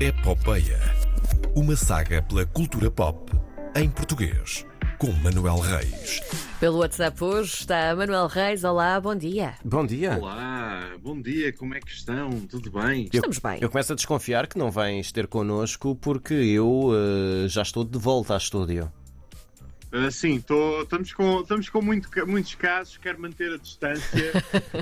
[0.00, 0.78] Epopeia.
[1.54, 3.32] Uma saga pela cultura pop
[3.76, 4.66] em português.
[4.98, 6.20] Com Manuel Reis.
[6.60, 8.64] Pelo WhatsApp hoje está Manuel Reis.
[8.64, 9.54] Olá, bom dia.
[9.64, 10.16] Bom dia.
[10.20, 12.30] Olá, bom dia, como é que estão?
[12.48, 13.02] Tudo bem?
[13.12, 13.58] Eu- Estamos bem.
[13.60, 16.90] Eu começo a desconfiar que não vens ter connosco porque eu
[17.44, 18.90] eh, já estou de volta ao estúdio.
[19.96, 24.32] Ah, sim, tô- estamos com, estamos com muito muitos casos, quero manter a distância.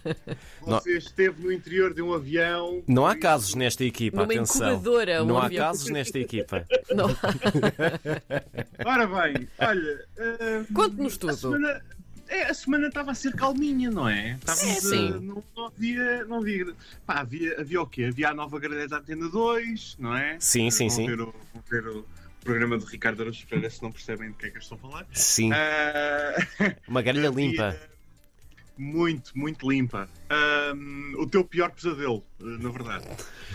[0.66, 2.82] Não- Você esteve no interior de um avião.
[2.88, 4.72] Não há casos nesta equipa, Numa atenção.
[4.72, 5.66] incubadora, um não há avião.
[5.66, 6.64] casos nesta equipa.
[6.96, 7.08] Não.
[8.84, 10.04] Ora bem, olha.
[10.18, 11.36] ah, Conte-nos a tudo.
[11.36, 11.82] semana-
[12.26, 14.38] é, a semana estava a ser calminha, não é?
[14.40, 15.08] Estávamos, sim.
[15.14, 16.24] ah, não, não havia.
[16.24, 16.66] Não havia,
[17.06, 18.04] pá, havia, havia o quê?
[18.04, 20.38] Havia a nova grelha da Antena 2, não é?
[20.40, 21.06] Sim, sim, Vão sim.
[21.06, 22.04] Ver o, vão ver o
[22.44, 24.80] programa de Ricardo Araújo Pereira se não percebem do que é que eu estou a
[24.80, 25.06] falar.
[25.12, 26.34] Sim, Ah,
[26.86, 27.93] uma grelha havia- limpa.
[28.76, 30.08] Muito, muito limpa.
[30.28, 33.04] Ahm, o teu pior pesadelo, eh, na verdade.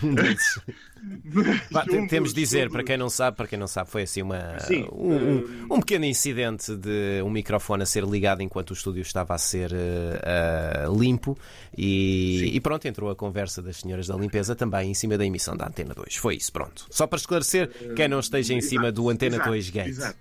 [0.00, 4.22] Te- Juntos, temos de dizer, para quem não sabe, para quem não sabe, foi assim
[4.22, 8.72] uma, Sim, um, um- um pequeno incidente de um microfone a ser ligado enquanto o
[8.72, 9.72] estúdio estava a ser
[10.22, 11.36] ah, limpo
[11.76, 15.56] e, e pronto, entrou a conversa das senhoras da limpeza também em cima da emissão
[15.56, 16.16] da Antena 2.
[16.16, 16.86] Foi isso, pronto.
[16.90, 19.88] Só para esclarecer quem não esteja em cima do Antena exato, 2 Gate.
[19.88, 20.18] Exato.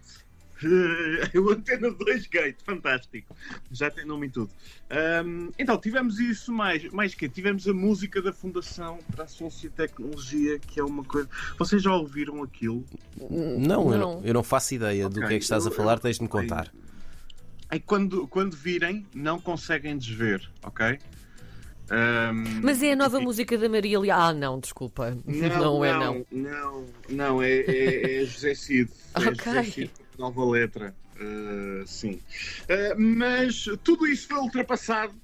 [1.35, 3.35] O Antena 2 Gate, fantástico.
[3.71, 4.49] Já tem nome e tudo.
[4.89, 9.67] Ahm, então, tivemos isso mais, mais que Tivemos a música da Fundação para a Ciência
[9.67, 11.29] e Tecnologia, que é uma coisa.
[11.57, 12.83] Vocês já ouviram aquilo?
[13.17, 13.97] Não, Eu, Não.
[13.97, 16.23] não, eu não faço ideia do Ok, que é que estás a falar, tens de
[16.23, 16.71] me contar.
[17.69, 20.97] Aí, quando, quando virem, não conseguem desver, ok?
[21.91, 24.19] Ahm, Mas é a nova e- música da Maria Leal.
[24.19, 25.17] Ah, não, desculpa.
[25.25, 26.25] Não, é, não.
[26.31, 28.89] Não, não, é, é, é José Cid.
[29.15, 29.35] É Ok.
[29.43, 30.93] José Cid nova letra.
[31.15, 32.21] Uh, sim.
[32.63, 35.15] Uh, mas tudo isso foi ultrapassado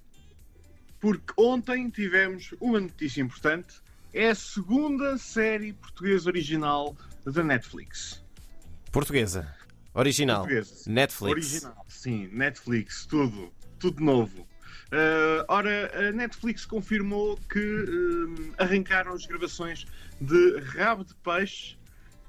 [1.00, 3.76] porque ontem tivemos uma notícia importante.
[4.14, 8.24] É a segunda série portuguesa original da Netflix.
[8.92, 9.54] Portuguesa.
[9.94, 10.40] Original.
[10.40, 10.90] Portuguesa.
[10.90, 11.32] Netflix.
[11.32, 14.42] Original, sim, Netflix, tudo, tudo novo.
[14.86, 19.86] Uh, ora, a Netflix confirmou que um, arrancaram as gravações
[20.22, 21.78] de Rabo de Peixe,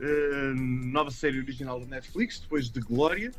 [0.01, 3.33] uh, nova série original da Netflix, depois de Glória.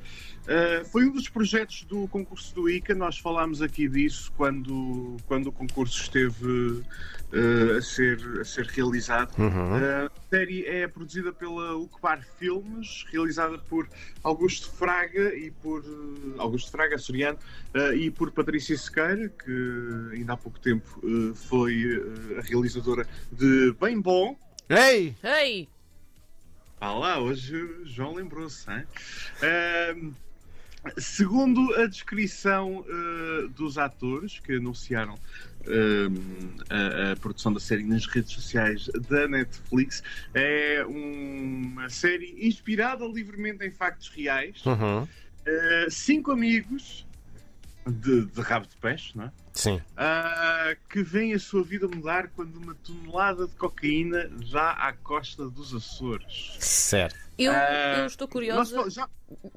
[0.44, 5.47] Uh, foi um dos projetos do concurso do ICA, nós falámos aqui disso quando, quando
[5.47, 9.38] o concurso esteve uh, a, ser, a ser realizado.
[9.38, 9.75] Uhum.
[9.75, 13.88] A série é produzida pela Ucbar Filmes, realizada por
[14.24, 17.38] Augusto Fraga e por eh, Augusto Fraga, açoriano,
[17.74, 23.07] eh, e por Patrícia Sequeira, que ainda há pouco tempo eh, foi eh, a realizadora
[23.31, 24.38] de Bem Bom.
[24.69, 25.16] Ei!
[25.24, 25.69] Ei!
[26.79, 28.83] Ah lá, hoje o João lembrou-se, hein?
[29.41, 30.13] Ahm,
[30.97, 35.15] segundo a descrição eh, dos atores que anunciaram
[35.65, 40.03] ahm, a, a produção da série nas redes sociais da Netflix,
[40.35, 44.63] é uma série inspirada livremente em factos reais.
[44.63, 45.03] Uhum.
[45.03, 47.07] Uh, cinco amigos
[47.88, 49.31] de, de rabo de peixe, não é?
[49.57, 49.81] Sim.
[49.97, 55.50] Ah, que veem a sua vida mudar quando uma tonelada de cocaína dá à costa
[55.50, 56.56] dos Açores.
[56.59, 57.16] Certo.
[57.40, 58.75] Eu, Ah, eu estou Nós curiosa.
[58.75, 59.09] fal- já-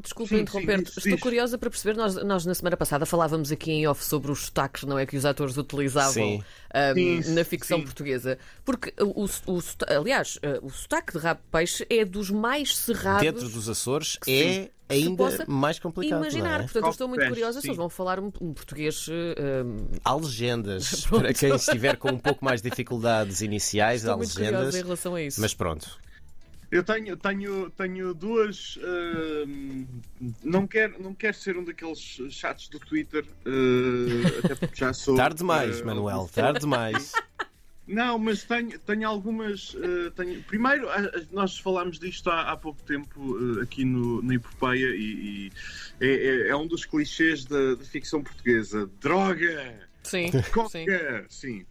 [0.03, 0.79] Desculpa Sim, interromper-te.
[0.89, 1.21] sim, diz, Estou diz.
[1.21, 1.97] curiosa para perceber.
[1.97, 5.17] Nós, nós, na semana passada, falávamos aqui em off sobre os sotaques não é, que
[5.17, 6.45] os atores utilizavam Sim.
[6.75, 7.85] ahm, Sim, na ficção sim.
[7.85, 8.37] portuguesa.
[8.65, 13.23] Porque, o, o, aliás, ah, o sotaque de rabo de peixe é dos mais cerrados.
[13.23, 16.19] Dentro dos Açores é ainda mais complicado.
[16.19, 16.63] Imaginar, Não é?
[16.65, 17.81] portanto, eu estou muito curiosa peixe, se eles sim.
[17.81, 21.23] vão falar um, um português ahm, Há legendas Pronto.
[21.23, 24.75] para quem estiver com um pouco mais de dificuldades iniciais, Estou há legendas.
[24.75, 25.41] em relação a isso.
[25.41, 25.99] Mas pronto.
[26.71, 28.79] Eu tenho, tenho, tenho duas.
[28.81, 29.85] ahm,
[30.45, 31.99] não, quero, não quero ser um daqueles
[32.31, 35.17] chatos do Twitter, ah, até porque já sou.
[35.17, 37.11] Tarde demais, ah, Manuel, tarde demais.
[37.91, 39.77] Não, mas tenho, tenho algumas.
[39.83, 40.87] eh, tenho- Primeiro,
[41.33, 45.53] nós falámos disto há, há pouco tempo eh, aqui no, na Epopeia e, e
[46.01, 48.89] é, é- é um dos clichês da, da ficção portuguesa.
[49.01, 49.89] Droga!
[50.05, 50.69] Sim, Coca!
[50.71, 50.87] sim.
[51.29, 51.67] Sim.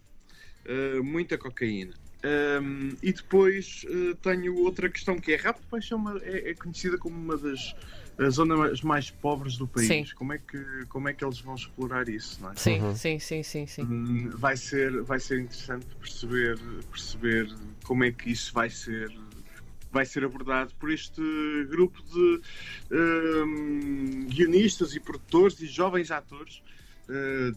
[0.66, 1.94] Eh, muita cocaína.
[2.22, 3.86] Ahm, e depois
[4.20, 5.36] tenho outra questão que é
[5.94, 7.74] é, uma- é- é conhecida como uma das
[8.20, 9.86] as zonas mais pobres do país.
[9.88, 10.04] Sim.
[10.14, 10.58] Como é, que,
[10.88, 12.40] como é que eles vão explorar isso?
[12.42, 12.56] Não é?
[12.56, 12.94] Sim, Uhum.
[12.94, 13.82] sim, sim, sim, sim.
[13.82, 16.58] Hum, vai ser vai ser interessante perceber
[16.90, 17.48] perceber
[17.84, 19.10] como é que isso vai ser
[19.90, 21.20] vai ser abordado por este
[21.68, 22.40] grupo de
[22.92, 26.62] hum, guionistas e produtores e jovens atores
[27.08, 27.52] eh,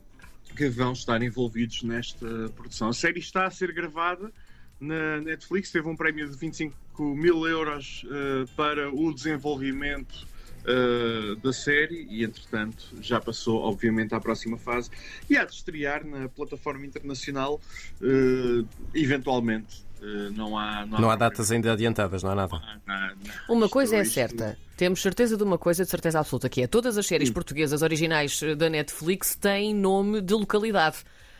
[0.55, 2.25] que vão estar envolvidos nesta
[2.55, 2.89] produção.
[2.89, 4.31] A série está a ser gravada
[4.79, 6.75] na Netflix, teve um prémio de 25
[7.15, 10.25] mil euros eh, para o desenvolvimento
[10.65, 14.89] uh, da série e, entretanto, já passou, obviamente, à próxima fase
[15.29, 17.59] e há de estrear na plataforma internacional,
[18.01, 22.61] uh, eventualmente, Uh, não há, não há, Não há datas ainda adiantadas, não há nada.
[22.85, 23.15] Não, não.
[23.55, 24.57] Uma Isto- coisa é isto- certa.
[24.75, 28.43] Temos certeza de uma coisa de certeza absoluta, que é todas as séries portuguesas originais
[28.43, 30.97] eh, da Netflix têm nome de localidade.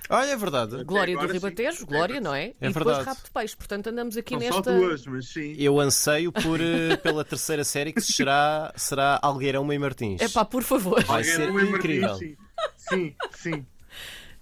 [0.10, 0.84] Olha, é verdade.
[0.84, 1.46] Glória do agora sim.
[1.46, 2.46] Ribatejo, Glória, não é?
[2.46, 3.06] É e depois verdade.
[3.06, 3.56] Rabo de Peixe.
[3.58, 4.56] Portanto, andamos aqui São nesta...
[4.56, 5.56] só duas, mas sim.
[5.58, 10.22] Eu anseio por, eh, pela terceira série que será, será Algueirão Mãe Martins.
[10.22, 11.02] É pá, por favor.
[11.04, 12.16] Vai Alguém ser é Martins, incrível.
[12.18, 12.36] Sim,
[12.78, 13.16] sim.
[13.34, 13.66] sim.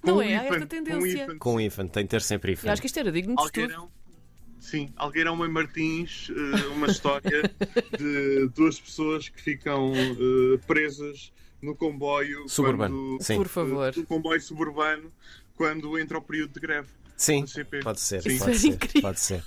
[0.03, 0.35] Não Com é?
[0.35, 1.27] Há Ifan, esta tendência.
[1.37, 1.59] Com Ifan.
[1.59, 2.65] O Infant, tem de ter sempre Infant.
[2.65, 3.61] Eu acho que isto era digno de estudo.
[3.63, 3.91] Algueirão.
[4.59, 7.43] Sim, Algueirão Mãe Martins, eh, uma história
[7.97, 11.31] de duas pessoas que ficam eh, presas
[11.61, 13.35] no comboio Suburbano, quando- sim.
[13.37, 13.93] Por favor.
[13.95, 15.11] no comboio suburbano
[15.61, 16.87] quando entra o período de greve.
[17.15, 17.45] Sim,
[17.83, 18.25] pode ser.
[18.25, 19.01] Isso pode é ser.
[19.01, 19.43] Pode ser.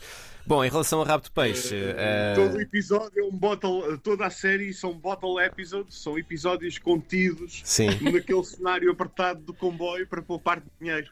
[0.46, 4.26] Bom, em relação a Rabo de Peixe, eh, Todo o episódio é um bottle, toda
[4.26, 10.22] a série são bottle episodes, são episódios contidos sim, naquele cenário apertado do comboio para
[10.22, 11.10] poupar dinheiro.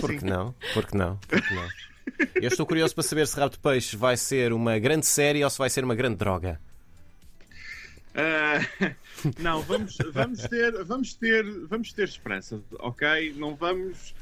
[0.00, 0.54] porque não?
[0.72, 1.18] Porque não?
[1.28, 1.68] Porque não?
[2.36, 5.50] Eu estou curioso para saber se Rabo de Peixe vai ser uma grande série ou
[5.50, 6.58] se vai ser uma grande droga.
[8.14, 8.60] Ah,
[9.38, 13.34] não, vamos, vamos, ter, vamos, ter, vamos ter esperança, ok?
[13.36, 14.14] Não vamos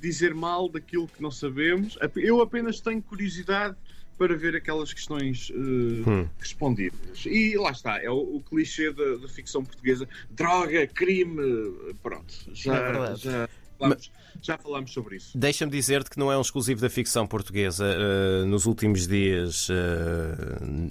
[0.00, 1.98] dizer mal daquilo que não sabemos.
[2.16, 3.76] Eu apenas tenho curiosidade
[4.16, 7.24] para ver aquelas questões ah, respondidas.
[7.24, 11.40] E lá está, é o, o clichê da, da ficção portuguesa: droga, crime.
[12.02, 13.22] Pronto, É já, verdade.
[13.22, 14.10] já, falamos,
[14.42, 15.36] já falámos sobre isso.
[15.36, 17.84] Deixa-me dizer-te que não é um exclusivo da ficção portuguesa.
[17.84, 19.72] Uh, nos últimos dias, uh,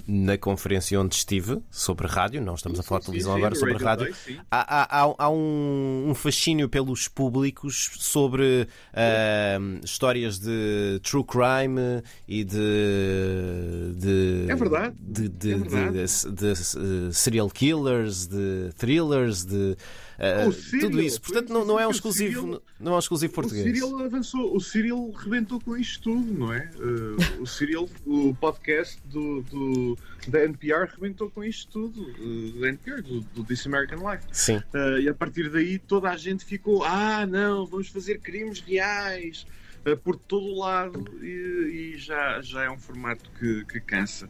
[0.06, 3.54] na conferência onde estive, sobre rádio, não estamos a falar de Sim, televisão sim, agora,
[3.54, 4.38] no sobre rádio, Day, sim.
[4.50, 12.44] há, há- há- um, um fascínio pelos públicos sobre uh, histórias de true crime e
[12.44, 13.92] de.
[13.96, 14.94] de É verdade.
[15.00, 15.98] De, de- É verdade.
[15.98, 19.76] de- serial killers, de thrillers, de.
[20.18, 21.20] uh, tudo isso.
[21.20, 23.64] Portanto, não, não é um exclusivo, não é um exclusivo O português.
[23.64, 26.70] Cyril avançou, o Cyril rebentou com isto tudo, não é?
[26.76, 29.98] Uh, o Cyril, o podcast do, do-
[30.28, 34.24] da NPR, rebentou com isto tudo, uh, da NPR, do, do This American Life.
[34.32, 34.58] Sim.
[34.74, 39.46] Uh, e a partir daí toda a gente ficou: ah, não, vamos fazer crimes reais
[40.04, 44.28] por todo o lado, e, e já, já é um formato que, que cansa.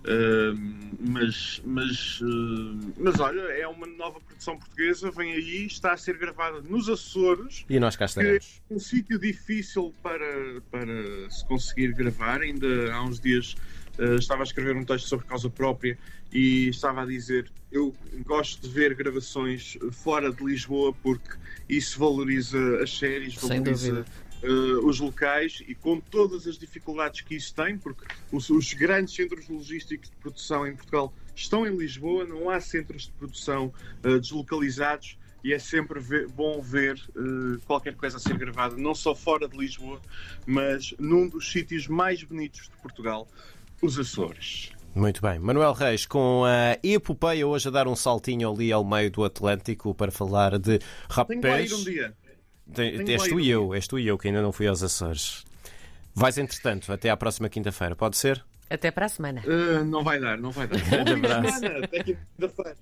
[0.00, 5.96] Uh, mas, mas, uh, mas olha, é uma nova produção portuguesa, vem aí, está a
[5.96, 8.60] ser gravada nos Açores E nós cá estaremos.
[8.70, 12.42] é um sítio difícil para, para se conseguir gravar.
[12.42, 13.56] Ainda há uns dias
[13.98, 15.98] eh, estava a escrever um texto sobre causa própria
[16.32, 17.94] e estava a dizer: Eu
[18.24, 21.34] gosto de ver gravações fora de Lisboa porque
[21.68, 23.88] isso valoriza as séries, Sem valoriza.
[23.92, 24.06] dúvida.
[24.42, 24.48] Eh,
[24.82, 29.48] os locais e com todas as dificuldades que isso tem, porque os, os grandes centros
[29.48, 33.72] logísticos de produção em Portugal estão em Lisboa, não há centros de produção
[34.02, 38.94] eh, deslocalizados e é sempre ve- bom ver eh, qualquer coisa a ser gravada, não
[38.94, 40.00] só fora de Lisboa,
[40.46, 43.26] mas num dos sítios mais bonitos de Portugal,
[43.80, 44.70] os Açores.
[44.94, 45.38] Muito bem.
[45.38, 49.94] Manuel Reis, com a epopeia hoje a dar um saltinho ali ao meio do Atlântico
[49.94, 51.70] para falar de Tenho que lá rapés.
[51.70, 52.14] ir um dia.
[52.74, 54.82] Tem- Tenho És tu e eu, és tu e eu que ainda não fui aos
[54.82, 55.44] Açores.
[56.14, 58.44] Vais, entretanto, até à próxima quinta-feira, pode ser?
[58.68, 59.42] Até para a semana.
[59.46, 60.78] Eh, não vai dar, não vai dar.
[60.84, 62.76] Semana, Até quinta-feira.